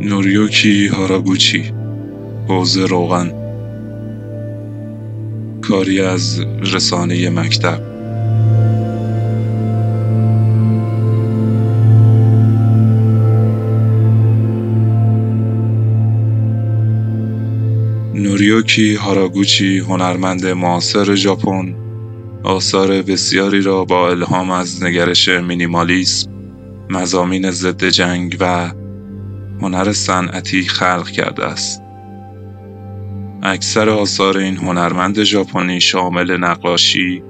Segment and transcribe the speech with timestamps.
[0.00, 1.72] نوریوکی هاراگوچی
[2.48, 3.32] حوز روغن.
[5.60, 6.40] کاری از
[6.74, 7.80] رسانه مکتب.
[18.14, 21.74] نوریوکی هاراگوچی هنرمند معاصر ژاپن
[22.42, 26.30] آثار بسیاری را با الهام از نگرش مینیمالیسم،
[26.90, 28.72] مزامین ضد جنگ و
[29.60, 31.82] هنر صنعتی خلق کرده است.
[33.42, 37.22] اکثر آثار این هنرمند ژاپنی شامل نقاشی،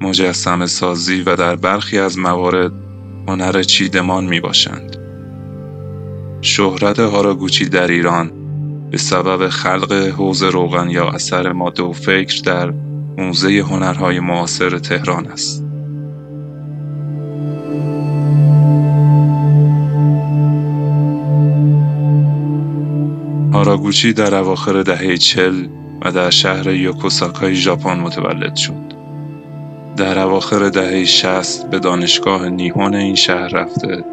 [0.00, 2.72] مجسم سازی و در برخی از موارد
[3.28, 4.96] هنر چیدمان می باشند.
[6.40, 8.30] شهرت هاراگوچی در ایران
[8.90, 12.72] به سبب خلق حوز روغن یا اثر ماده و فکر در
[13.18, 15.67] موزه هنرهای معاصر تهران است.
[23.52, 25.66] هاراگوچی در اواخر دهه چل
[26.02, 28.88] و در شهر یوکوساکای ژاپن متولد شد.
[29.96, 34.04] در اواخر دهه 60 به دانشگاه نیهون این شهر رفته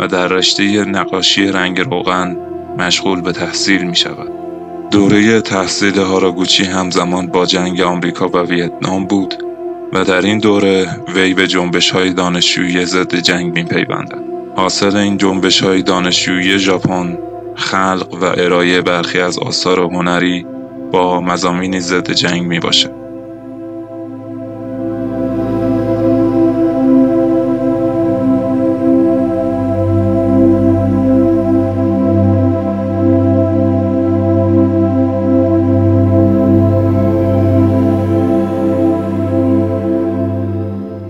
[0.00, 2.36] و در رشته نقاشی رنگ روغن
[2.78, 4.30] مشغول به تحصیل می شود.
[4.90, 9.34] دوره تحصیل هاراگوچی همزمان با جنگ آمریکا و ویتنام بود
[9.92, 14.22] و در این دوره وی به جنبش های دانشجویی ضد جنگ می پیوندد.
[14.56, 17.18] حاصل این جنبش های دانشجویی ژاپن
[17.54, 20.46] خلق و ارائه برخی از آثار هنری
[20.92, 23.04] با مزامینی ضد جنگ می باشد.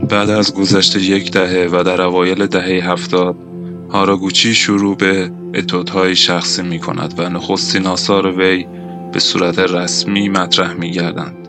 [0.08, 3.53] بعد از گذشت یک دهه و در اوایل دهه هفتاد
[3.94, 8.66] هاراگوچی شروع به اتودهای شخصی می کند و نخستین آثار وی
[9.12, 11.48] به صورت رسمی مطرح می گردند.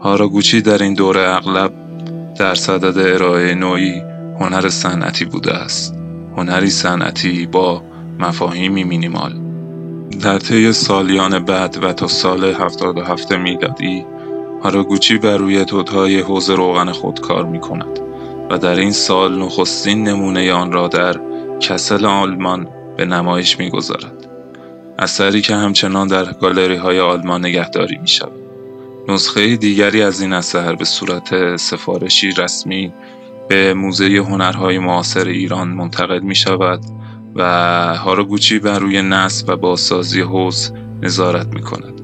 [0.00, 1.72] هاراگوچی در این دوره اغلب
[2.38, 4.02] در صدد ارائه نوعی
[4.40, 5.94] هنر صنعتی بوده است.
[6.36, 7.82] هنری صنعتی با
[8.18, 9.32] مفاهیمی مینیمال.
[10.22, 14.04] در طی سالیان بعد و تا سال 77 میلادی
[14.62, 17.98] هاراگوچی بر روی تودهای حوز روغن خود کار می کند
[18.50, 24.26] و در این سال نخستین نمونه آن را در کسل آلمان به نمایش می‌گذارد
[24.98, 28.32] اثری که همچنان در گالری های آلمان نگهداری می شود.
[29.08, 32.92] نسخه دیگری از این اثر به صورت سفارشی رسمی
[33.48, 36.80] به موزه هنرهای معاصر ایران منتقل می شود
[37.34, 37.42] و
[37.96, 40.72] هاراگوچی بر روی نصب و بازسازی حوز
[41.02, 42.00] نظارت می کند.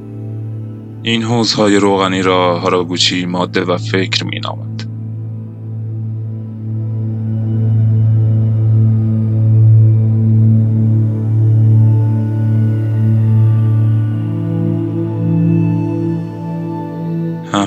[1.02, 4.69] این حوزهای روغنی را هاراگوچی ماده و فکر می نامد.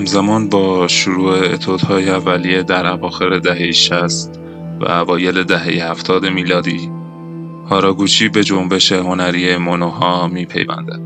[0.04, 4.40] همزمان با شروع اتودهای اولیه در اواخر دهه 60
[4.80, 6.90] و اوایل دهه 70 میلادی
[7.70, 11.00] هاراگوچی به جنبش هنری مونوها می پیوندد.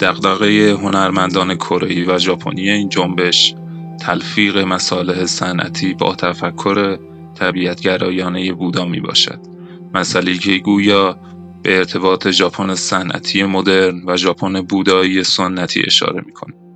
[0.00, 3.54] دغدغه هنرمندان کره و ژاپنی این جنبش
[4.00, 6.98] تلفیق مصالح صنعتی با تفکر
[7.34, 9.40] طبیعتگرایانه بودا می باشد.
[9.94, 11.18] مسئله که گویا
[11.62, 16.67] به ارتباط ژاپن صنعتی مدرن و ژاپن بودایی سنتی اشاره می کند.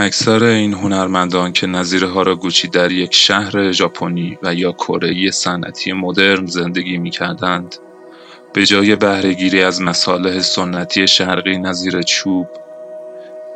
[0.00, 6.46] اکثر این هنرمندان که نظیر هاراگوچی در یک شهر ژاپنی و یا کره صنعتی مدرن
[6.46, 7.76] زندگی می کردند،
[8.52, 12.48] به جای بهرهگیری از مصالح سنتی شرقی نظیر چوب،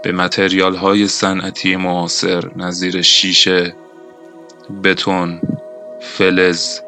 [0.03, 3.75] به متریال های صنعتی معاصر نظیر شیشه،
[4.85, 5.41] بتون،
[6.01, 6.81] فلز،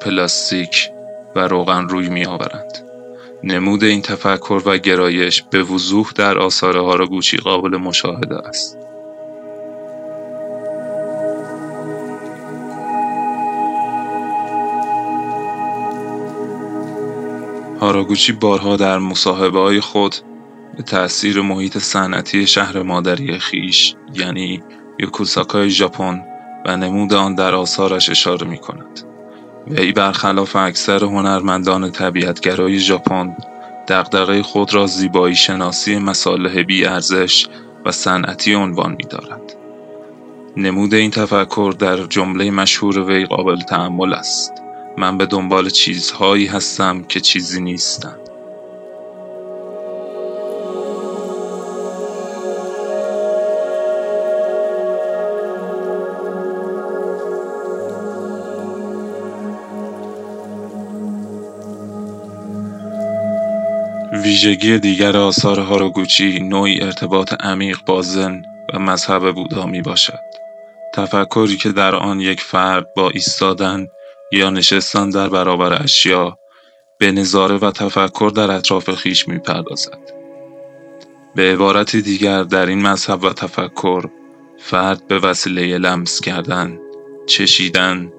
[0.00, 0.90] پلاستیک
[1.36, 2.78] و روغن روی می آورند.
[3.44, 8.78] نمود این تفکر و گرایش به وضوح در آثار هاراگوچی قابل مشاهده است.
[17.82, 18.98] هاراگوچی بارها در
[19.54, 20.16] های خود
[20.76, 24.62] به تأثیر محیط صنعتی شهر مادری خیش یعنی
[24.98, 26.24] یوکوساکای ژاپن
[26.66, 29.00] و نمود آن در آثارش اشاره می کند.
[29.66, 33.36] وی برخلاف اکثر هنرمندان طبیعتگرای ژاپن
[33.88, 37.46] دغدغه خود را زیبایی شناسی مصالح بی ارزش
[37.84, 39.56] و صنعتی عنوان می دارد.
[40.56, 44.52] نمود این تفکر در جمله مشهور وی قابل تأمل است.
[44.96, 48.18] من به دنبال چیزهایی هستم که چیزی نیستم
[64.12, 68.42] ویژگی دیگر آثار هاروگوچی نوعی ارتباط عمیق با زن
[68.74, 70.20] و مذهب بودا می باشد.
[70.94, 73.86] تفکری که در آن یک فرد با ایستادن
[74.32, 76.38] یا نشستن در برابر اشیا
[76.98, 79.98] به نظاره و تفکر در اطراف خیش می پردازد.
[81.34, 84.08] به عبارتی دیگر در این مذهب و تفکر
[84.58, 86.78] فرد به وسیله لمس کردن،
[87.26, 88.12] چشیدن،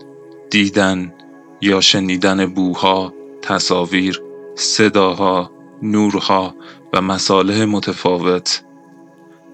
[0.50, 1.14] دیدن
[1.62, 4.22] یا شنیدن بوها، تصاویر،
[4.56, 5.52] صداها،
[5.82, 6.56] نورها
[6.94, 8.64] و مصالح متفاوت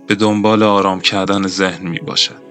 [0.08, 2.49] به دنبال آرام کردن ذهن می باشد.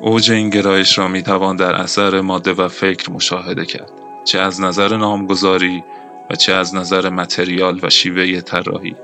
[0.00, 3.92] اوج این گرایش را می توان در اثر ماده و فکر مشاهده کرد
[4.24, 5.84] چه از نظر نامگذاری
[6.30, 8.96] و چه از نظر متریال و شیوه طراحی.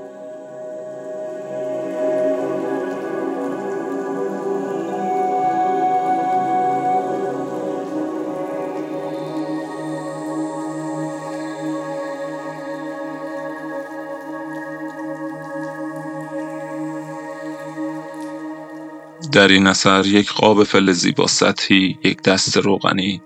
[19.35, 23.21] در این اثر یک قاب فلزی با سطحی یک دست روغنی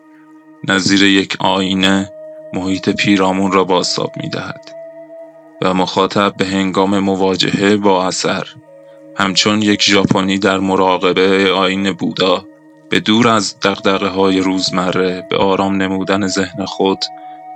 [0.68, 2.12] نظیر یک آینه
[2.54, 4.72] محیط پیرامون را بازتاب می دهد
[5.62, 8.48] و مخاطب به هنگام مواجهه با اثر
[9.18, 12.46] همچون یک ژاپنی در مراقبه آین بودا
[12.90, 17.00] به دور از دقدقه های روزمره به آرام نمودن ذهن خود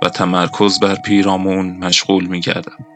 [0.02, 2.93] و تمرکز بر پیرامون مشغول می گردم.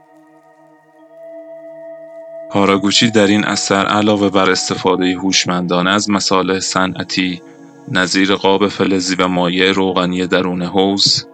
[2.50, 7.42] هاراگوچی در این اثر علاوه بر استفاده هوشمندانه از مصالح صنعتی
[7.88, 11.26] نظیر قاب فلزی و مایع روغنی درون حوز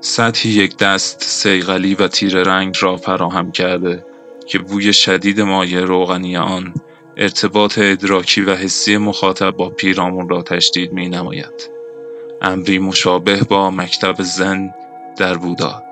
[0.00, 4.04] سطحی یک دست سیغلی و تیر رنگ را فراهم کرده
[4.46, 6.74] که بوی شدید مایع روغنی آن
[7.16, 11.70] ارتباط ادراکی و حسی مخاطب با پیرامون را تشدید می نماید.
[12.42, 14.70] امری مشابه با مکتب زن
[15.16, 15.89] در بودا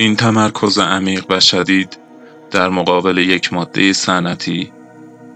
[0.00, 1.98] این تمرکز عمیق و شدید
[2.50, 4.72] در مقابل یک ماده صنعتی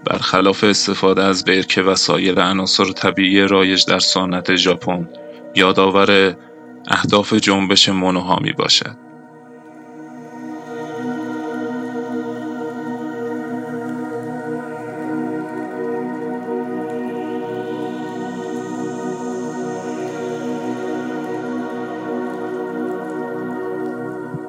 [0.04, 5.08] برخلاف استفاده از برکه و سایر عناصر طبیعی رایج در سنت ژاپن
[5.54, 6.36] یادآور
[6.88, 8.96] اهداف جنبش مونوها می باشد.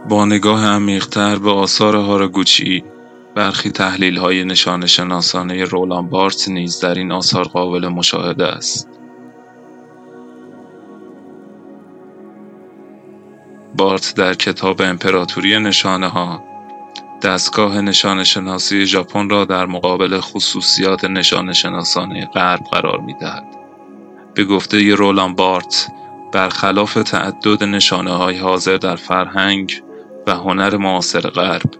[0.09, 2.83] با نگاه عمیقتر به آثار هاراگوچی
[3.35, 8.89] برخی تحلیل های نشان شناسانه رولان بارت نیز در این آثار قابل مشاهده است.
[13.77, 16.43] بارت در کتاب امپراتوری نشانه ها
[17.21, 23.45] دستگاه نشان شناسی ژاپن را در مقابل خصوصیات نشان شناسانه غرب قرار می دهد.
[24.33, 25.87] به گفته رولان بارت
[26.33, 29.81] برخلاف تعدد نشانه های حاضر در فرهنگ
[30.27, 31.71] و هنر معاصر غرب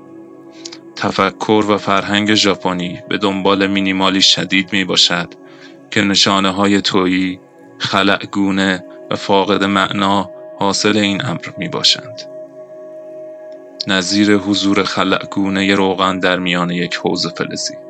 [0.95, 5.33] تفکر و فرهنگ ژاپنی به دنبال مینیمالی شدید می باشد
[5.91, 7.39] که نشانه های تویی،
[7.77, 12.21] خلعگونه و فاقد معنا حاصل این امر می باشند.
[13.87, 17.84] نظیر حضور خلعگونه روغن در میان یک حوز فلزی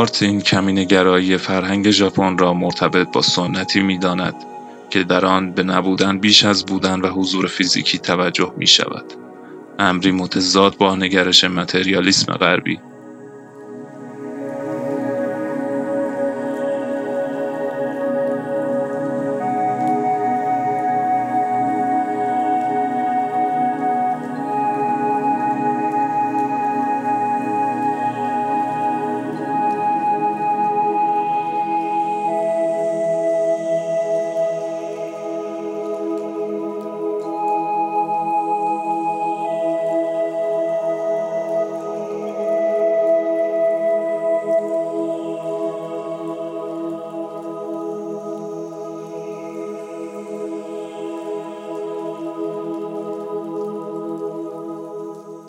[0.00, 0.38] بارت این
[0.84, 4.34] گرایی فرهنگ ژاپن را مرتبط با سنتی می‌داند
[4.90, 9.04] که در آن به نبودن بیش از بودن و حضور فیزیکی توجه می شود.
[9.78, 12.80] امری متضاد با نگرش متریالیسم غربی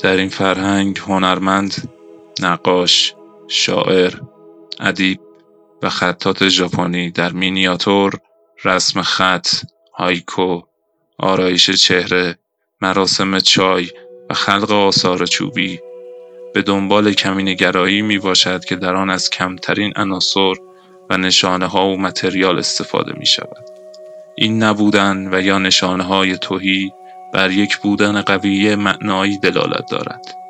[0.01, 1.89] در این فرهنگ هنرمند،
[2.41, 3.13] نقاش،
[3.47, 4.13] شاعر،
[4.79, 5.19] ادیب
[5.83, 8.13] و خطات ژاپنی در مینیاتور،
[8.65, 9.47] رسم خط،
[9.93, 10.61] هایکو،
[11.17, 12.37] آرایش چهره،
[12.81, 13.89] مراسم چای
[14.29, 15.79] و خلق آثار چوبی
[16.53, 20.53] به دنبال کمینگرایی می باشد که در آن از کمترین عناصر
[21.09, 23.65] و نشانه ها و متریال استفاده می شود.
[24.35, 26.91] این نبودن و یا نشانه های توهی
[27.33, 30.40] بر یک بودن قوی معنایی دلالت دارد.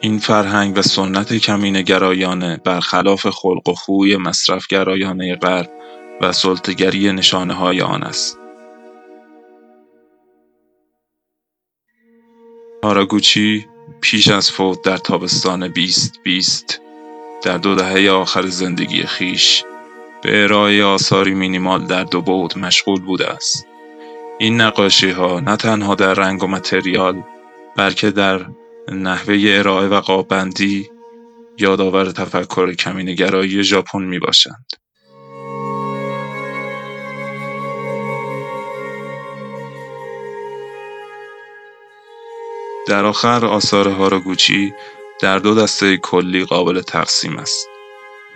[0.00, 5.70] این فرهنگ و سنت کمینگرایانه برخلاف خلق و خوی مصرفگرایانه غرب
[6.20, 8.38] و سلطه‌گری های آن است.
[12.84, 13.66] هاراگوچی
[14.00, 16.80] پیش از فوت در تابستان 2020
[17.42, 19.64] در دو دهه آخر زندگی خیش
[20.22, 23.66] به ارائه آثاری مینیمال در دو بعد مشغول بوده است.
[24.38, 27.22] این نقاشی ها نه تنها در رنگ و متریال
[27.76, 28.46] بلکه در
[28.92, 30.90] نحوه ارائه و قابندی
[31.58, 34.66] یادآور تفکر کمینگرایی ژاپن می‌باشند.
[42.88, 44.74] در آخر آثار هاراگوچی
[45.20, 47.68] در دو دسته کلی قابل تقسیم است.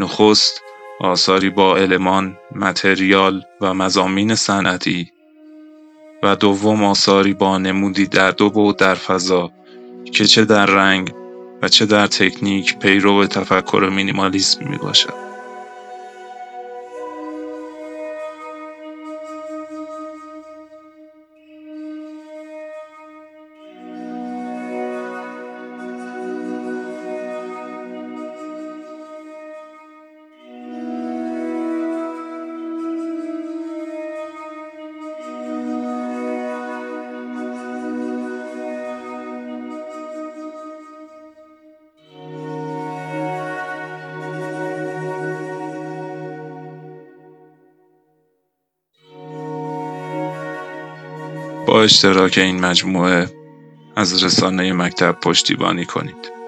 [0.01, 0.63] نخست
[1.01, 5.11] آثاری با المان، متریال و مزامین صنعتی
[6.23, 9.51] و دوم آثاری با نمودی در دو بعد در فضا
[10.13, 11.13] که چه در رنگ
[11.63, 15.32] و چه در تکنیک پیرو تفکر مینیمالیسم می باشد.
[51.66, 53.31] با اشتراک این مجموعه
[53.97, 56.42] از رسانه مکتب پشتیبانی کنید.